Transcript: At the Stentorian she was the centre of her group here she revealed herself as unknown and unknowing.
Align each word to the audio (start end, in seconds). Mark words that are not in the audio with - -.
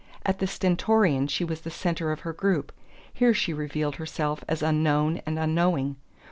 At 0.25 0.39
the 0.39 0.47
Stentorian 0.47 1.27
she 1.27 1.45
was 1.45 1.61
the 1.61 1.69
centre 1.69 2.11
of 2.11 2.21
her 2.21 2.33
group 2.33 2.71
here 3.13 3.35
she 3.35 3.53
revealed 3.53 3.97
herself 3.97 4.43
as 4.47 4.63
unknown 4.63 5.21
and 5.27 5.37
unknowing. 5.37 5.95